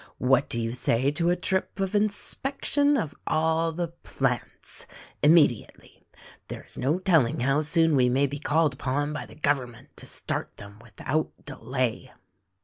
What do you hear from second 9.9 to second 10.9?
to start them